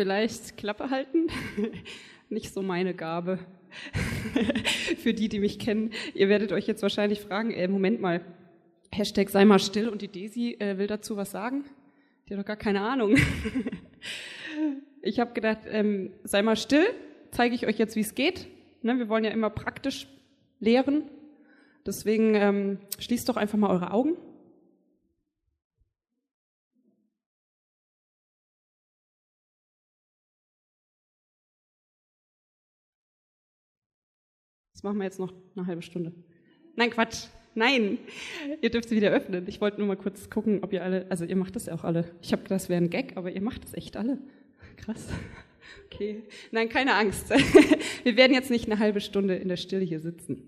[0.00, 1.26] vielleicht Klappe halten.
[2.30, 3.38] Nicht so meine Gabe.
[4.96, 8.24] Für die, die mich kennen, ihr werdet euch jetzt wahrscheinlich fragen, äh, Moment mal,
[8.90, 11.64] Hashtag sei mal still und die Desi äh, will dazu was sagen?
[12.26, 13.14] Die hat doch gar keine Ahnung.
[15.02, 16.86] ich habe gedacht, ähm, sei mal still,
[17.30, 18.48] zeige ich euch jetzt, wie es geht.
[18.80, 20.06] Ne, wir wollen ja immer praktisch
[20.60, 21.02] lehren.
[21.84, 24.16] Deswegen ähm, schließt doch einfach mal eure Augen.
[34.80, 36.10] Das machen wir jetzt noch eine halbe Stunde.
[36.74, 37.26] Nein, Quatsch.
[37.54, 37.98] Nein,
[38.62, 39.44] ihr dürft sie wieder öffnen.
[39.46, 41.84] Ich wollte nur mal kurz gucken, ob ihr alle, also ihr macht das ja auch
[41.84, 42.10] alle.
[42.22, 44.16] Ich habe gedacht, das wäre ein Gag, aber ihr macht das echt alle.
[44.78, 45.06] Krass.
[45.84, 46.22] Okay.
[46.50, 47.28] Nein, keine Angst.
[48.04, 50.44] Wir werden jetzt nicht eine halbe Stunde in der Stille hier sitzen.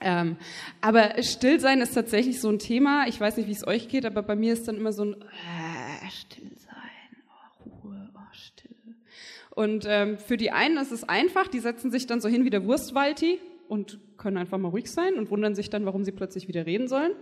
[0.00, 0.38] Ähm,
[0.80, 3.06] aber Stillsein ist tatsächlich so ein Thema.
[3.08, 5.16] Ich weiß nicht, wie es euch geht, aber bei mir ist dann immer so ein
[5.20, 6.80] äh, Stillsein,
[7.28, 8.74] oh, Ruhe, oh, still.
[9.50, 12.50] Und ähm, für die einen ist es einfach, die setzen sich dann so hin wie
[12.50, 16.48] der Wurstwalti und können einfach mal ruhig sein und wundern sich dann, warum sie plötzlich
[16.48, 17.12] wieder reden sollen.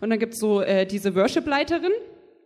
[0.00, 1.92] Und dann gibt's so äh, diese Worship-Leiterin,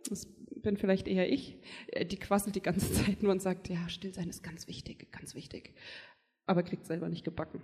[0.09, 0.27] das
[0.61, 4.13] bin vielleicht eher ich, äh, die quasselt die ganze Zeit nur und sagt, ja, still
[4.13, 5.73] sein ist ganz wichtig, ganz wichtig,
[6.45, 7.61] aber kriegt selber nicht gebacken.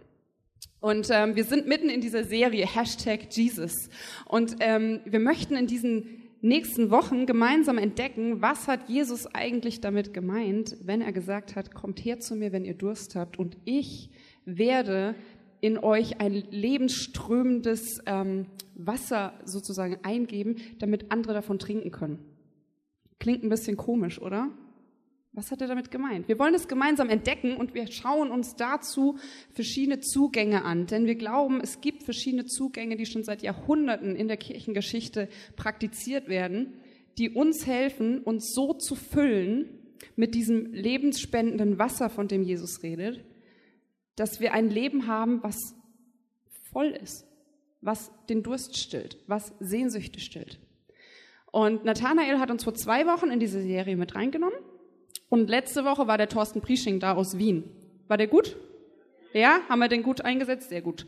[0.79, 3.89] Und ähm, wir sind mitten in dieser Serie Hashtag Jesus.
[4.25, 10.13] Und ähm, wir möchten in diesen nächsten Wochen gemeinsam entdecken, was hat Jesus eigentlich damit
[10.13, 14.09] gemeint, wenn er gesagt hat, kommt her zu mir, wenn ihr Durst habt und ich
[14.45, 15.15] werde
[15.63, 22.19] in euch ein lebensströmendes ähm, Wasser sozusagen eingeben, damit andere davon trinken können.
[23.17, 24.49] Klingt ein bisschen komisch, oder?
[25.31, 26.27] Was hat er damit gemeint?
[26.27, 29.17] Wir wollen es gemeinsam entdecken und wir schauen uns dazu
[29.51, 34.27] verschiedene Zugänge an, denn wir glauben, es gibt verschiedene Zugänge, die schon seit Jahrhunderten in
[34.27, 36.73] der Kirchengeschichte praktiziert werden,
[37.17, 39.69] die uns helfen, uns so zu füllen
[40.17, 43.23] mit diesem lebensspendenden Wasser, von dem Jesus redet,
[44.15, 45.75] dass wir ein Leben haben, was
[46.71, 47.25] voll ist,
[47.81, 50.59] was den Durst stillt, was Sehnsüchte stillt.
[51.51, 54.57] Und Nathanael hat uns vor zwei Wochen in diese Serie mit reingenommen.
[55.29, 57.63] Und letzte Woche war der Thorsten Priesching da aus Wien.
[58.07, 58.55] War der gut?
[59.33, 60.69] Ja, haben wir den gut eingesetzt?
[60.69, 61.05] Sehr gut.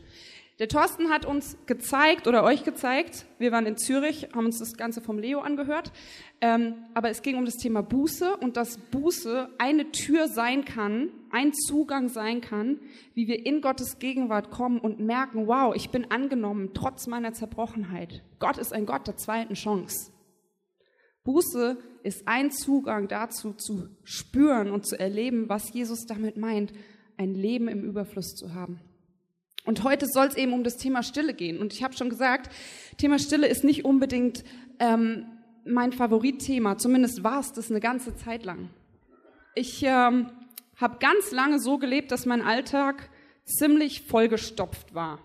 [0.58, 4.78] Der Thorsten hat uns gezeigt oder euch gezeigt, wir waren in Zürich, haben uns das
[4.78, 5.92] Ganze vom Leo angehört,
[6.40, 11.10] ähm, aber es ging um das Thema Buße und dass Buße eine Tür sein kann,
[11.30, 12.80] ein Zugang sein kann,
[13.12, 18.22] wie wir in Gottes Gegenwart kommen und merken, wow, ich bin angenommen, trotz meiner Zerbrochenheit.
[18.38, 20.10] Gott ist ein Gott der zweiten Chance.
[21.24, 26.72] Buße ist ein Zugang dazu, zu spüren und zu erleben, was Jesus damit meint,
[27.18, 28.80] ein Leben im Überfluss zu haben.
[29.66, 31.58] Und heute soll es eben um das Thema Stille gehen.
[31.58, 32.50] Und ich habe schon gesagt,
[32.96, 34.44] Thema Stille ist nicht unbedingt
[34.78, 35.26] ähm,
[35.64, 36.78] mein Favoritthema.
[36.78, 38.70] Zumindest war es das eine ganze Zeit lang.
[39.54, 40.30] Ich ähm,
[40.76, 43.10] habe ganz lange so gelebt, dass mein Alltag
[43.44, 45.18] ziemlich vollgestopft war.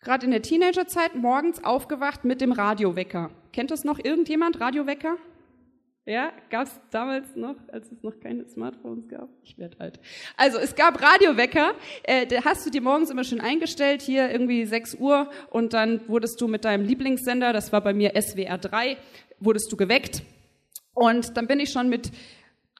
[0.00, 3.30] Gerade in der Teenagerzeit morgens aufgewacht mit dem Radiowecker.
[3.52, 5.16] Kennt das noch irgendjemand, Radiowecker?
[6.10, 9.28] Ja, gab es damals noch, als es noch keine Smartphones gab?
[9.44, 10.00] Ich werde alt.
[10.36, 11.72] Also es gab Radiowecker,
[12.02, 16.00] äh, da hast du dir morgens immer schön eingestellt, hier irgendwie 6 Uhr und dann
[16.08, 18.96] wurdest du mit deinem Lieblingssender, das war bei mir SWR 3,
[19.38, 20.24] wurdest du geweckt.
[20.94, 22.10] Und dann bin ich schon mit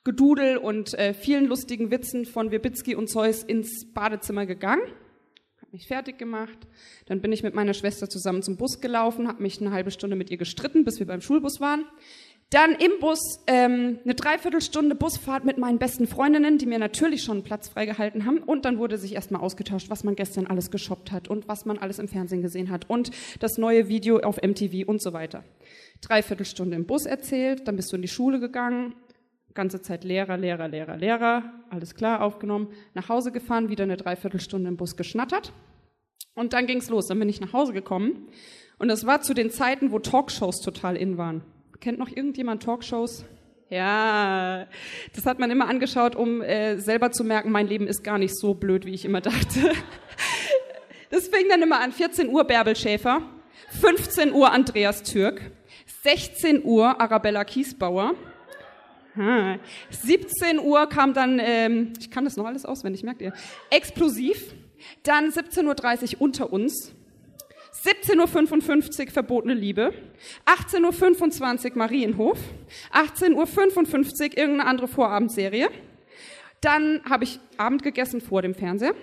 [0.03, 4.83] Gedudel und äh, vielen lustigen Witzen von Wirbitsky und Zeus ins Badezimmer gegangen,
[5.71, 6.59] habe mich fertig gemacht.
[7.07, 10.17] Dann bin ich mit meiner Schwester zusammen zum Bus gelaufen, habe mich eine halbe Stunde
[10.17, 11.85] mit ihr gestritten, bis wir beim Schulbus waren.
[12.51, 17.39] Dann im Bus ähm, eine Dreiviertelstunde Busfahrt mit meinen besten Freundinnen, die mir natürlich schon
[17.39, 18.39] einen Platz freigehalten haben.
[18.39, 21.79] Und dann wurde sich erstmal ausgetauscht, was man gestern alles geshoppt hat und was man
[21.79, 25.45] alles im Fernsehen gesehen hat und das neue Video auf MTV und so weiter.
[26.01, 28.95] Dreiviertelstunde im Bus erzählt, dann bist du in die Schule gegangen,
[29.55, 34.69] ganze Zeit Lehrer, Lehrer, Lehrer, Lehrer, alles klar, aufgenommen, nach Hause gefahren, wieder eine Dreiviertelstunde
[34.69, 35.53] im Bus geschnattert.
[36.35, 37.07] Und dann ging's los.
[37.07, 38.29] Dann bin ich nach Hause gekommen.
[38.79, 41.43] Und das war zu den Zeiten, wo Talkshows total in waren.
[41.81, 43.25] Kennt noch irgendjemand Talkshows?
[43.71, 44.67] Ja,
[45.15, 48.37] das hat man immer angeschaut, um äh, selber zu merken, mein Leben ist gar nicht
[48.37, 49.73] so blöd, wie ich immer dachte.
[51.13, 53.23] Das fing dann immer an, 14 Uhr Bärbel Schäfer,
[53.81, 55.51] 15 Uhr Andreas Türk,
[56.05, 58.15] 16 Uhr Arabella Kiesbauer,
[59.91, 63.33] 17 Uhr kam dann, ähm, ich kann das noch alles auswendig, merkt ihr,
[63.71, 64.55] Explosiv,
[65.03, 66.95] dann 17.30 Uhr unter uns,
[67.83, 69.95] 17.55 Uhr verbotene Liebe,
[70.45, 72.39] 18.25 Uhr Marienhof,
[72.93, 75.69] 18.55 Uhr irgendeine andere Vorabendserie.
[76.61, 78.95] Dann habe ich Abend gegessen vor dem Fernseher.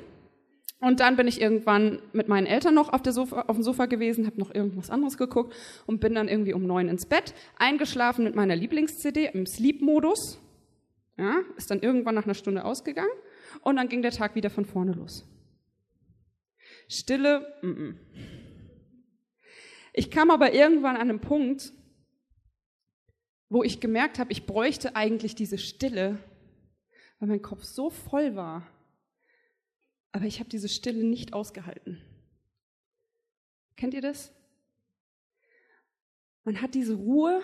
[0.79, 4.27] Und dann bin ich irgendwann mit meinen Eltern noch auf, Sofa, auf dem Sofa gewesen,
[4.27, 5.55] habe noch irgendwas anderes geguckt
[5.87, 10.39] und bin dann irgendwie um neun ins Bett, eingeschlafen mit meiner Lieblings-CD im Sleep-Modus.
[11.17, 13.09] Ja, ist dann irgendwann nach einer Stunde ausgegangen
[13.61, 15.27] und dann ging der Tag wieder von vorne los.
[16.87, 17.95] Stille, mm -mm.
[19.97, 21.73] Ich kam aber irgendwann an einen Punkt,
[23.49, 26.19] wo ich gemerkt habe, ich bräuchte eigentlich diese Stille,
[27.17, 28.67] weil mein Kopf so voll war.
[30.11, 31.99] Aber ich habe diese Stille nicht ausgehalten.
[33.75, 34.31] Kennt ihr das?
[36.43, 37.41] Man hat diese Ruhe,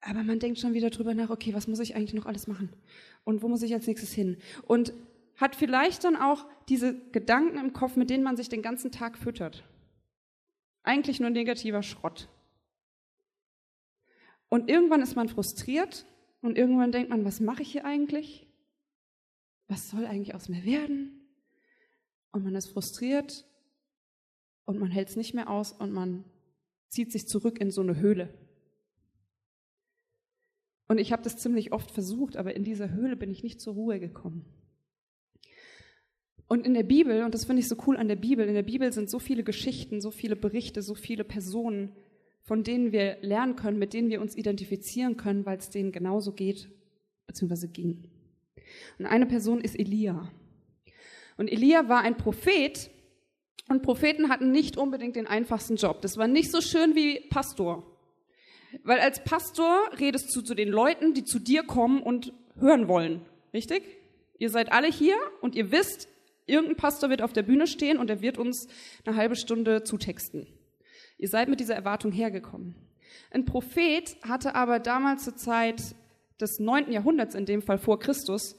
[0.00, 2.72] aber man denkt schon wieder drüber nach, okay, was muss ich eigentlich noch alles machen?
[3.24, 4.36] Und wo muss ich als nächstes hin?
[4.68, 4.92] Und
[5.34, 9.18] hat vielleicht dann auch diese Gedanken im Kopf, mit denen man sich den ganzen Tag
[9.18, 9.64] füttert.
[10.82, 12.28] Eigentlich nur negativer Schrott.
[14.48, 16.04] Und irgendwann ist man frustriert
[16.42, 18.46] und irgendwann denkt man, was mache ich hier eigentlich?
[19.68, 21.26] Was soll eigentlich aus mir werden?
[22.32, 23.46] Und man ist frustriert
[24.64, 26.24] und man hält es nicht mehr aus und man
[26.88, 28.34] zieht sich zurück in so eine Höhle.
[30.88, 33.74] Und ich habe das ziemlich oft versucht, aber in dieser Höhle bin ich nicht zur
[33.74, 34.44] Ruhe gekommen.
[36.48, 38.62] Und in der Bibel, und das finde ich so cool an der Bibel, in der
[38.62, 41.92] Bibel sind so viele Geschichten, so viele Berichte, so viele Personen,
[42.42, 46.32] von denen wir lernen können, mit denen wir uns identifizieren können, weil es denen genauso
[46.32, 46.68] geht,
[47.26, 48.10] beziehungsweise ging.
[48.98, 50.30] Und eine Person ist Elia.
[51.36, 52.90] Und Elia war ein Prophet,
[53.68, 56.02] und Propheten hatten nicht unbedingt den einfachsten Job.
[56.02, 57.86] Das war nicht so schön wie Pastor.
[58.84, 63.22] Weil als Pastor redest du zu den Leuten, die zu dir kommen und hören wollen.
[63.54, 63.82] Richtig?
[64.38, 66.08] Ihr seid alle hier und ihr wisst,
[66.46, 68.68] Irgendein Pastor wird auf der Bühne stehen und er wird uns
[69.04, 70.46] eine halbe Stunde zutexten.
[71.18, 72.74] Ihr seid mit dieser Erwartung hergekommen.
[73.30, 75.94] Ein Prophet hatte aber damals zur Zeit
[76.40, 78.56] des neunten Jahrhunderts, in dem Fall vor Christus,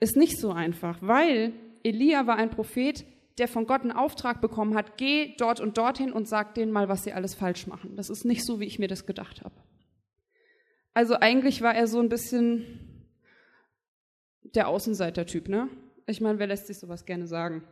[0.00, 3.04] ist nicht so einfach, weil Elia war ein Prophet,
[3.38, 6.88] der von Gott einen Auftrag bekommen hat, geh dort und dorthin und sag denen mal,
[6.88, 7.96] was sie alles falsch machen.
[7.96, 9.54] Das ist nicht so, wie ich mir das gedacht habe.
[10.92, 13.06] Also eigentlich war er so ein bisschen
[14.42, 15.68] der Außenseiter-Typ, ne?
[16.10, 17.62] Ich meine, wer lässt sich sowas gerne sagen?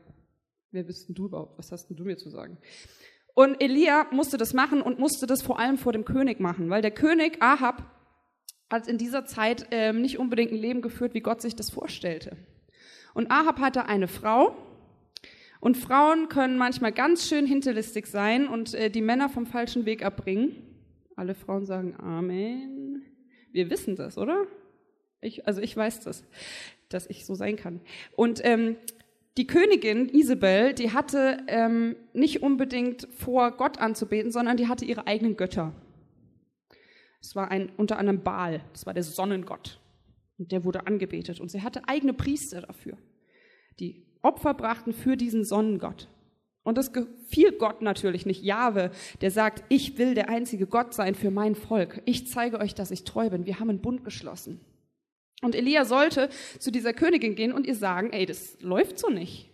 [0.71, 1.59] Wer bist denn du überhaupt?
[1.59, 2.57] Was hast denn du mir zu sagen?
[3.35, 6.81] Und Elia musste das machen und musste das vor allem vor dem König machen, weil
[6.81, 7.83] der König Ahab
[8.71, 12.37] hat in dieser Zeit ähm, nicht unbedingt ein Leben geführt, wie Gott sich das vorstellte.
[13.13, 14.57] Und Ahab hatte eine Frau
[15.61, 20.05] und Frauen können manchmal ganz schön hinterlistig sein und äh, die Männer vom falschen Weg
[20.05, 20.55] abbringen.
[21.17, 23.03] Alle Frauen sagen Amen.
[23.51, 24.47] Wir wissen das, oder?
[25.21, 26.23] Ich, also ich weiß das
[26.89, 27.81] dass ich so sein kann.
[28.17, 28.77] Und ähm,
[29.37, 35.07] die Königin Isabel, die hatte ähm, nicht unbedingt vor, Gott anzubeten, sondern die hatte ihre
[35.07, 35.73] eigenen Götter.
[37.21, 39.81] Es war ein unter anderem Baal, das war der Sonnengott.
[40.39, 41.41] Und der wurde angebetet.
[41.41, 42.97] Und sie hatte eigene Priester dafür,
[43.81, 46.09] die Opfer brachten für diesen Sonnengott.
[46.65, 48.43] Und das gefiel Gott natürlich nicht.
[48.43, 48.91] Jahwe,
[49.21, 52.03] der sagt, ich will der einzige Gott sein für mein Volk.
[52.05, 53.47] Ich zeige euch, dass ich treu bin.
[53.47, 54.61] Wir haben einen Bund geschlossen.
[55.43, 59.51] Und Elia sollte zu dieser Königin gehen und ihr sagen, ey, das läuft so nicht.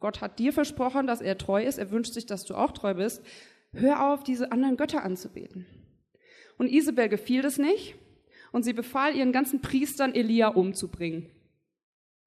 [0.00, 1.78] Gott hat dir versprochen, dass er treu ist.
[1.78, 3.22] Er wünscht sich, dass du auch treu bist.
[3.72, 5.66] Hör auf, diese anderen Götter anzubeten.
[6.56, 7.96] Und Isabel gefiel das nicht
[8.52, 11.28] und sie befahl ihren ganzen Priestern, Elia umzubringen.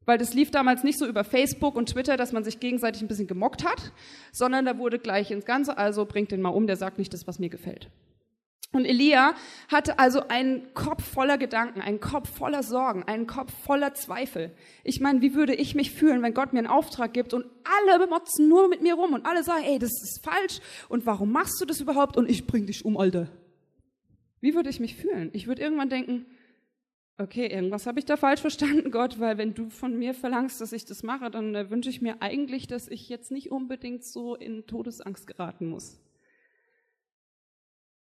[0.05, 3.07] Weil das lief damals nicht so über Facebook und Twitter, dass man sich gegenseitig ein
[3.07, 3.91] bisschen gemockt hat,
[4.31, 7.27] sondern da wurde gleich ins Ganze, also bringt den mal um, der sagt nicht das,
[7.27, 7.89] was mir gefällt.
[8.73, 9.33] Und Elia
[9.67, 14.55] hatte also einen Kopf voller Gedanken, einen Kopf voller Sorgen, einen Kopf voller Zweifel.
[14.85, 17.99] Ich meine, wie würde ich mich fühlen, wenn Gott mir einen Auftrag gibt und alle
[17.99, 21.59] bemotzen nur mit mir rum und alle sagen, ey, das ist falsch und warum machst
[21.59, 23.27] du das überhaupt und ich bring dich um, Alter.
[24.39, 25.31] Wie würde ich mich fühlen?
[25.33, 26.25] Ich würde irgendwann denken,
[27.17, 30.71] okay, irgendwas habe ich da falsch verstanden, Gott, weil wenn du von mir verlangst, dass
[30.71, 34.33] ich das mache, dann äh, wünsche ich mir eigentlich, dass ich jetzt nicht unbedingt so
[34.33, 35.99] in Todesangst geraten muss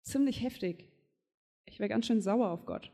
[0.07, 0.89] ziemlich heftig.
[1.67, 2.91] Ich wäre ganz schön sauer auf Gott.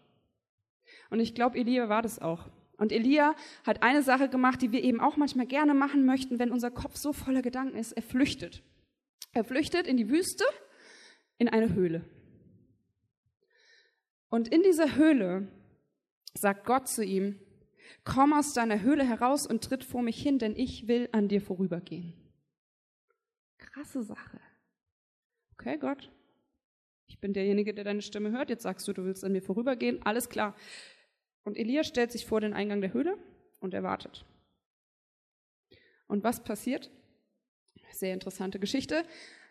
[1.11, 2.51] Und ich glaube, Elia war das auch.
[2.79, 6.51] Und Elia hat eine Sache gemacht, die wir eben auch manchmal gerne machen möchten, wenn
[6.51, 7.93] unser Kopf so voller Gedanken ist.
[7.93, 8.63] Er flüchtet.
[9.33, 10.45] Er flüchtet in die Wüste,
[11.39, 12.05] in eine Höhle.
[14.29, 15.49] Und in dieser Höhle
[16.35, 17.39] sagt Gott zu ihm,
[18.05, 21.43] komm aus deiner Höhle heraus und tritt vor mich hin, denn ich will an dir
[21.43, 22.15] vorübergehen.
[23.59, 24.41] Krasse Sache.
[25.53, 26.11] Okay, Gott,
[27.13, 28.49] ich bin derjenige, der deine Stimme hört.
[28.49, 30.01] Jetzt sagst du, du willst an mir vorübergehen.
[30.03, 30.57] Alles klar.
[31.45, 33.19] Und Elia stellt sich vor den Eingang der Höhle
[33.61, 34.25] und er wartet.
[36.07, 36.91] Und was passiert?
[37.91, 39.05] Sehr interessante Geschichte.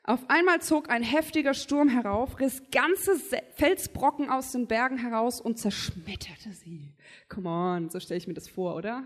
[0.03, 3.15] Auf einmal zog ein heftiger Sturm herauf, riss ganze
[3.53, 6.95] Felsbrocken aus den Bergen heraus und zerschmetterte sie.
[7.29, 9.03] Come on, so stelle ich mir das vor, oder?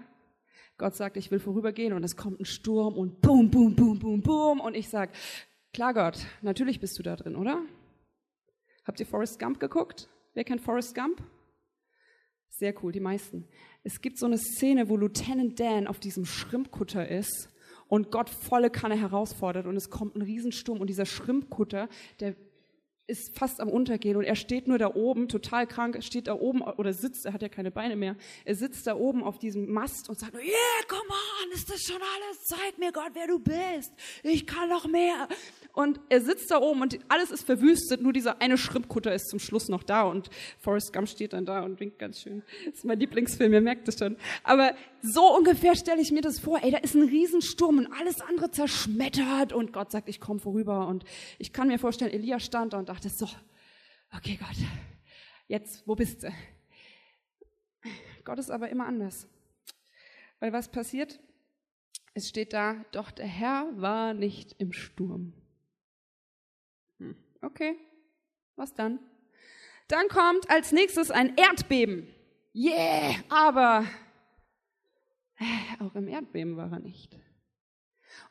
[0.77, 4.21] Gott sagt, ich will vorübergehen und es kommt ein Sturm und boom, boom, boom, boom,
[4.21, 4.61] boom.
[4.61, 5.11] Und ich sage,
[5.73, 7.61] klar Gott, natürlich bist du da drin, oder?
[8.85, 10.09] Habt ihr Forrest Gump geguckt?
[10.35, 11.21] Wer kennt Forrest Gump?
[12.49, 13.47] Sehr cool, die meisten.
[13.83, 17.49] Es gibt so eine Szene, wo Lieutenant Dan auf diesem Schrimpkutter ist
[17.87, 21.89] und Gott volle Kanne herausfordert und es kommt ein Riesensturm und dieser Schrimpkutter,
[22.19, 22.35] der
[23.07, 26.61] ist fast am Untergehen und er steht nur da oben, total krank, steht da oben
[26.61, 30.09] oder sitzt, er hat ja keine Beine mehr, er sitzt da oben auf diesem Mast
[30.09, 32.43] und sagt, yeah, come on, ist das schon alles?
[32.45, 33.93] Zeig mir Gott, wer du bist.
[34.23, 35.27] Ich kann noch mehr.
[35.73, 39.39] Und er sitzt da oben und alles ist verwüstet, nur dieser eine Schrimpkutter ist zum
[39.39, 42.43] Schluss noch da und Forrest Gump steht dann da und winkt ganz schön.
[42.65, 44.15] Das ist mein Lieblingsfilm, ihr merkt es schon.
[44.43, 44.73] Aber
[45.05, 46.63] so ungefähr stelle ich mir das vor.
[46.63, 50.87] Ey, da ist ein Riesensturm und alles andere zerschmettert und Gott sagt, ich komme vorüber.
[50.87, 51.05] Und
[51.37, 53.27] ich kann mir vorstellen, Elia stand da und dachte, so,
[54.15, 54.57] okay Gott,
[55.47, 56.33] jetzt, wo bist du?
[58.23, 59.27] Gott ist aber immer anders.
[60.39, 61.19] Weil was passiert?
[62.13, 65.33] Es steht da, doch der Herr war nicht im Sturm.
[66.99, 67.77] Hm, okay,
[68.55, 68.99] was dann?
[69.87, 72.07] Dann kommt als nächstes ein Erdbeben.
[72.55, 73.85] Yeah, aber
[75.79, 77.17] auch im Erdbeben war er nicht.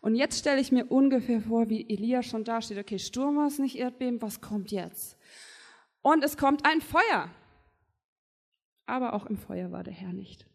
[0.01, 2.79] Und jetzt stelle ich mir ungefähr vor, wie Elia schon da steht.
[2.79, 5.19] Okay, Sturm war es nicht, Erdbeben, was kommt jetzt?
[6.03, 7.31] Und es kommt ein Feuer.
[8.87, 10.47] Aber auch im Feuer war der Herr nicht.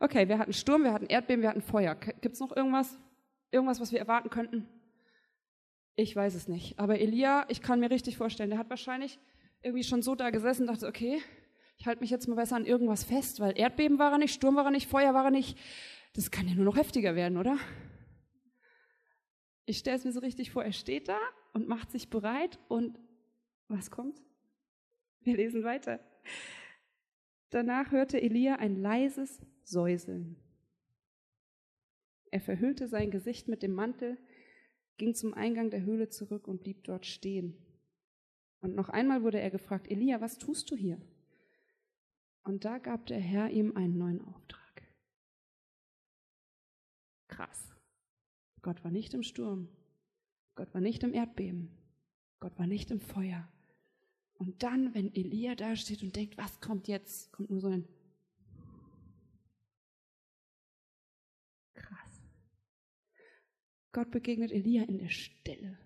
[0.00, 1.94] Okay, wir hatten Sturm, wir hatten Erdbeben, wir hatten Feuer.
[1.94, 2.98] Gibt es noch irgendwas?
[3.50, 4.68] Irgendwas, was wir erwarten könnten?
[5.94, 6.78] Ich weiß es nicht.
[6.78, 9.20] Aber Elia, ich kann mir richtig vorstellen, der hat wahrscheinlich
[9.62, 11.22] irgendwie schon so da gesessen und dachte, okay,
[11.76, 14.56] ich halte mich jetzt mal besser an irgendwas fest, weil Erdbeben war er nicht, Sturm
[14.56, 15.58] war er nicht, Feuer war er nicht.
[16.14, 17.58] Das kann ja nur noch heftiger werden, oder?
[19.66, 21.18] Ich stelle es mir so richtig vor, er steht da
[21.52, 22.98] und macht sich bereit und
[23.68, 24.22] was kommt?
[25.20, 26.00] Wir lesen weiter.
[27.50, 30.36] Danach hörte Elia ein leises Säuseln.
[32.30, 34.18] Er verhüllte sein Gesicht mit dem Mantel,
[34.96, 37.56] ging zum Eingang der Höhle zurück und blieb dort stehen.
[38.60, 41.00] Und noch einmal wurde er gefragt, Elia, was tust du hier?
[42.44, 44.82] Und da gab der Herr ihm einen neuen Auftrag.
[47.28, 47.74] Krass.
[48.60, 49.68] Gott war nicht im Sturm.
[50.54, 51.70] Gott war nicht im Erdbeben.
[52.40, 53.50] Gott war nicht im Feuer.
[54.34, 57.88] Und dann, wenn Elia da steht und denkt, was kommt jetzt, kommt nur so ein
[61.72, 62.22] Krass.
[63.92, 65.78] Gott begegnet Elia in der Stille.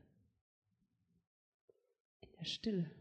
[2.21, 2.98] In der Stille.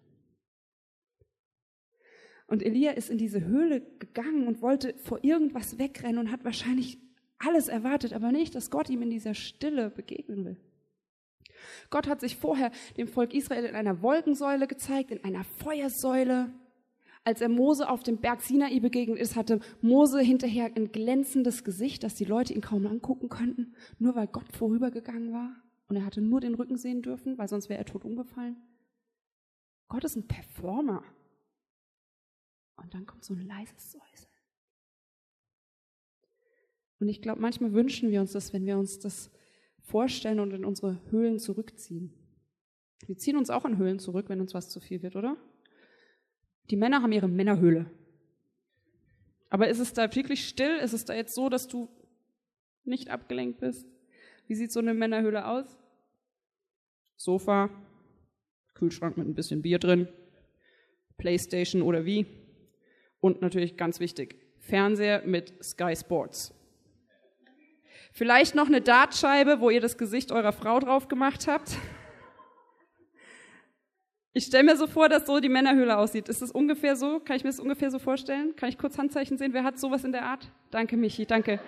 [2.47, 6.97] Und Elia ist in diese Höhle gegangen und wollte vor irgendwas wegrennen und hat wahrscheinlich
[7.39, 10.57] alles erwartet, aber nicht, dass Gott ihm in dieser Stille begegnen will.
[11.89, 16.51] Gott hat sich vorher dem Volk Israel in einer Wolkensäule gezeigt, in einer Feuersäule.
[17.23, 22.03] Als er Mose auf dem Berg Sinai begegnet ist, hatte Mose hinterher ein glänzendes Gesicht,
[22.03, 25.51] dass die Leute ihn kaum angucken konnten, nur weil Gott vorübergegangen war.
[25.89, 28.55] Und er hatte nur den Rücken sehen dürfen, weil sonst wäre er tot umgefallen.
[29.89, 31.03] Gott ist ein Performer.
[32.77, 34.31] Und dann kommt so ein leises Säuseln.
[36.99, 39.31] Und ich glaube, manchmal wünschen wir uns das, wenn wir uns das
[39.81, 42.13] vorstellen und in unsere Höhlen zurückziehen.
[43.05, 45.37] Wir ziehen uns auch in Höhlen zurück, wenn uns was zu viel wird, oder?
[46.69, 47.89] Die Männer haben ihre Männerhöhle.
[49.49, 50.77] Aber ist es da wirklich still?
[50.77, 51.87] Ist es da jetzt so, dass du
[52.83, 53.87] nicht abgelenkt bist?
[54.47, 55.77] Wie sieht so eine Männerhöhle aus?
[57.15, 57.69] Sofa,
[58.73, 60.07] Kühlschrank mit ein bisschen Bier drin,
[61.17, 62.25] Playstation oder wie?
[63.19, 66.53] Und natürlich ganz wichtig, Fernseher mit Sky Sports.
[68.13, 71.77] Vielleicht noch eine Dartscheibe, wo ihr das Gesicht eurer Frau drauf gemacht habt.
[74.33, 76.29] Ich stelle mir so vor, dass so die Männerhöhle aussieht.
[76.29, 77.19] Ist das ungefähr so?
[77.19, 78.55] Kann ich mir das ungefähr so vorstellen?
[78.55, 79.53] Kann ich kurz Handzeichen sehen?
[79.53, 80.51] Wer hat sowas in der Art?
[80.69, 81.59] Danke, Michi, danke.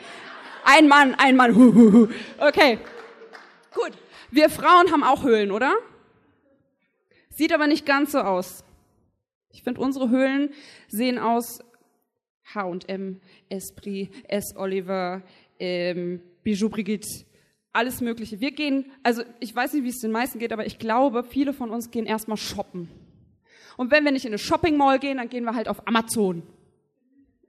[0.64, 2.10] Ein Mann, ein Mann.
[2.38, 2.80] Okay,
[3.74, 3.92] gut.
[4.30, 5.74] Wir Frauen haben auch Höhlen, oder?
[7.32, 8.64] Sieht aber nicht ganz so aus.
[9.52, 10.52] Ich finde, unsere Höhlen
[10.88, 11.60] sehen aus
[12.54, 14.56] H&M, Esprit, S.
[14.56, 15.24] Oliver,
[15.60, 17.26] ähm, Bijou Brigitte,
[17.72, 18.40] alles Mögliche.
[18.40, 21.54] Wir gehen, also ich weiß nicht, wie es den meisten geht, aber ich glaube, viele
[21.54, 22.90] von uns gehen erstmal shoppen.
[23.78, 26.44] Und wenn wir nicht in eine Shopping Mall gehen, dann gehen wir halt auf Amazon.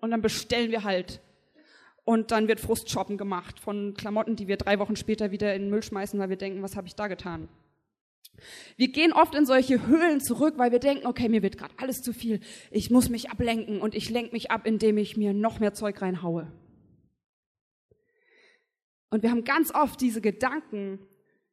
[0.00, 1.20] Und dann bestellen wir halt.
[2.04, 5.70] Und dann wird Frustshoppen gemacht von Klamotten, die wir drei Wochen später wieder in den
[5.70, 7.48] Müll schmeißen, weil wir denken, was habe ich da getan?
[8.76, 12.02] Wir gehen oft in solche Höhlen zurück, weil wir denken, okay, mir wird gerade alles
[12.02, 12.40] zu viel.
[12.70, 16.00] Ich muss mich ablenken und ich lenke mich ab, indem ich mir noch mehr Zeug
[16.00, 16.50] reinhaue.
[19.10, 21.00] Und wir haben ganz oft diese Gedanken,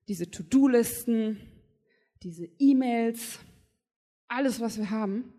[0.08, 1.42] diese To-Do-Listen,
[2.24, 3.40] diese E-Mails,
[4.28, 5.34] alles, was wir haben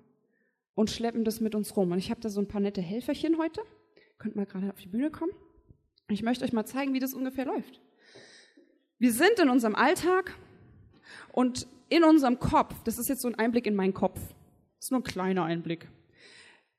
[0.74, 1.92] und schleppen das mit uns rum.
[1.92, 3.62] Und ich habe da so ein paar nette Helferchen heute.
[4.18, 5.32] Könnt mal gerade auf die Bühne kommen.
[6.08, 7.80] Ich möchte euch mal zeigen, wie das ungefähr läuft.
[8.98, 10.34] Wir sind in unserem Alltag
[11.32, 14.90] und in unserem Kopf, das ist jetzt so ein Einblick in meinen Kopf, das ist
[14.90, 15.88] nur ein kleiner Einblick,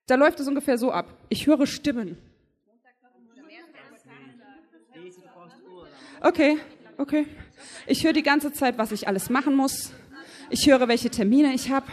[0.07, 1.13] Da läuft es ungefähr so ab.
[1.29, 2.17] Ich höre Stimmen.
[6.21, 6.57] Okay,
[6.97, 7.27] okay.
[7.87, 9.91] Ich höre die ganze Zeit, was ich alles machen muss.
[10.49, 11.85] Ich höre, welche Termine ich habe.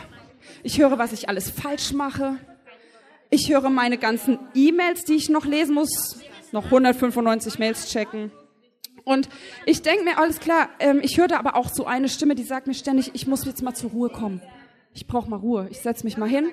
[0.63, 2.39] Ich höre, was ich alles falsch mache.
[3.31, 6.19] Ich höre meine ganzen E-Mails, die ich noch lesen muss.
[6.53, 8.33] Noch 195 Mails checken.
[9.07, 9.29] Und
[9.67, 12.43] ich denke mir, alles klar, ähm, ich höre da aber auch so eine Stimme, die
[12.43, 14.43] sagt mir ständig, ich muss jetzt mal zur Ruhe kommen.
[14.93, 15.69] Ich brauche mal Ruhe.
[15.71, 16.51] Ich setze mich mal hin.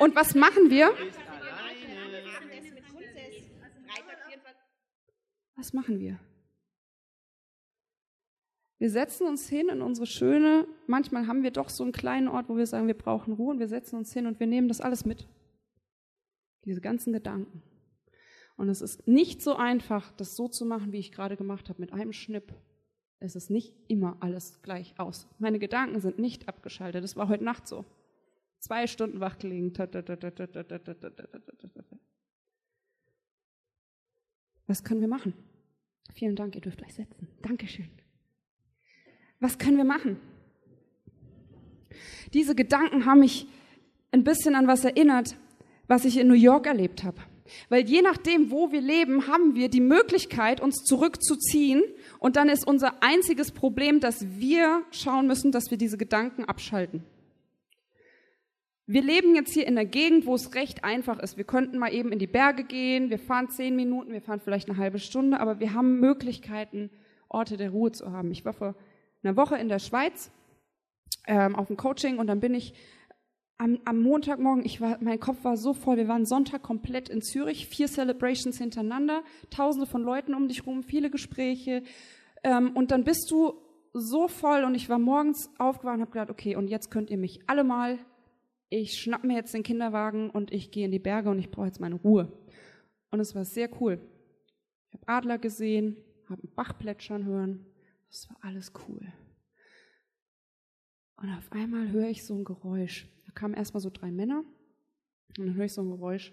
[0.00, 0.92] Und was machen wir?
[5.54, 6.18] Was machen wir?
[8.78, 12.48] Wir setzen uns hin in unsere schöne, manchmal haben wir doch so einen kleinen Ort,
[12.48, 14.80] wo wir sagen, wir brauchen Ruhe und wir setzen uns hin und wir nehmen das
[14.80, 15.28] alles mit.
[16.64, 17.62] Diese ganzen Gedanken.
[18.62, 21.80] Und es ist nicht so einfach, das so zu machen, wie ich gerade gemacht habe,
[21.80, 22.54] mit einem Schnipp.
[23.18, 25.26] Es ist nicht immer alles gleich aus.
[25.40, 27.02] Meine Gedanken sind nicht abgeschaltet.
[27.02, 27.84] Das war heute Nacht so.
[28.60, 29.72] Zwei Stunden wach gelegen.
[34.68, 35.34] Was können wir machen?
[36.14, 37.26] Vielen Dank, ihr dürft euch setzen.
[37.42, 37.90] Dankeschön.
[39.40, 40.20] Was können wir machen?
[42.32, 43.48] Diese Gedanken haben mich
[44.12, 45.36] ein bisschen an was erinnert,
[45.88, 47.20] was ich in New York erlebt habe.
[47.68, 51.82] Weil je nachdem, wo wir leben, haben wir die Möglichkeit, uns zurückzuziehen.
[52.18, 57.04] Und dann ist unser einziges Problem, dass wir schauen müssen, dass wir diese Gedanken abschalten.
[58.86, 61.36] Wir leben jetzt hier in einer Gegend, wo es recht einfach ist.
[61.36, 63.10] Wir könnten mal eben in die Berge gehen.
[63.10, 66.90] Wir fahren zehn Minuten, wir fahren vielleicht eine halbe Stunde, aber wir haben Möglichkeiten,
[67.28, 68.30] Orte der Ruhe zu haben.
[68.32, 68.74] Ich war vor
[69.22, 70.30] einer Woche in der Schweiz
[71.26, 72.74] ähm, auf dem Coaching und dann bin ich
[73.62, 77.22] am, am Montagmorgen, ich war, mein Kopf war so voll, wir waren Sonntag komplett in
[77.22, 81.84] Zürich, vier Celebrations hintereinander, tausende von Leuten um dich rum, viele Gespräche
[82.42, 83.54] ähm, und dann bist du
[83.92, 87.18] so voll und ich war morgens aufgewacht und habe gedacht, okay, und jetzt könnt ihr
[87.18, 88.00] mich alle mal,
[88.68, 91.66] ich schnapp mir jetzt den Kinderwagen und ich gehe in die Berge und ich brauche
[91.66, 92.32] jetzt meine Ruhe.
[93.10, 94.00] Und es war sehr cool.
[94.88, 95.96] Ich habe Adler gesehen,
[96.28, 97.66] habe einen Bach plätschern hören,
[98.08, 99.12] das war alles cool.
[101.16, 103.06] Und auf einmal höre ich so ein Geräusch.
[103.34, 104.44] Kamen erstmal so drei Männer
[105.38, 106.32] und dann höre ich so ein Geräusch.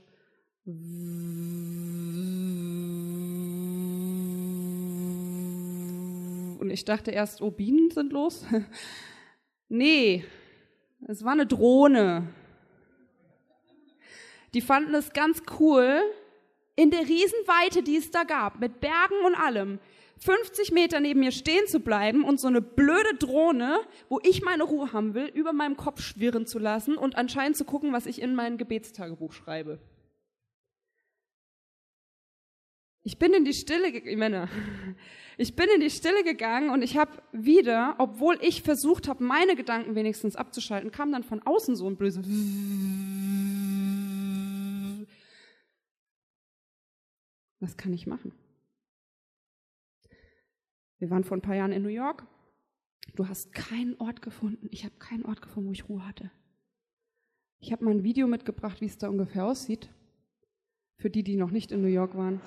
[6.60, 8.46] Und ich dachte erst, oh, Bienen sind los.
[9.70, 10.24] nee,
[11.08, 12.28] es war eine Drohne.
[14.54, 16.02] Die fanden es ganz cool,
[16.76, 19.80] in der Riesenweite, die es da gab, mit Bergen und allem,
[20.20, 23.80] 50 Meter neben mir stehen zu bleiben und so eine blöde Drohne,
[24.10, 27.64] wo ich meine Ruhe haben will, über meinem Kopf schwirren zu lassen und anscheinend zu
[27.64, 29.80] gucken, was ich in mein Gebetstagebuch schreibe.
[33.04, 34.50] Ich bin in die Stille, Männer,
[35.38, 39.56] ich bin in die Stille gegangen und ich habe wieder, obwohl ich versucht habe, meine
[39.56, 42.22] Gedanken wenigstens abzuschalten, kam dann von außen so ein böse.
[47.62, 48.34] Was kann ich machen?
[51.00, 52.26] Wir waren vor ein paar Jahren in New York.
[53.16, 54.68] Du hast keinen Ort gefunden.
[54.72, 56.30] Ich habe keinen Ort gefunden, wo ich Ruhe hatte.
[57.60, 59.90] Ich habe mal ein Video mitgebracht, wie es da ungefähr aussieht.
[60.98, 62.42] Für die, die noch nicht in New York waren.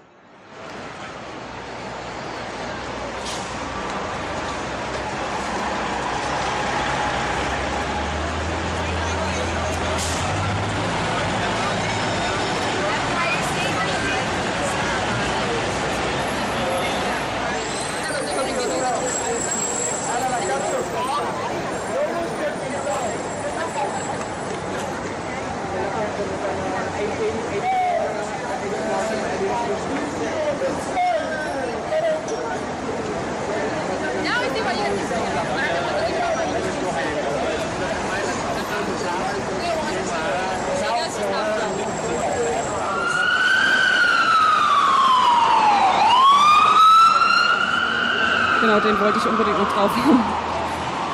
[48.85, 50.43] Den wollte ich unbedingt noch drauf haben.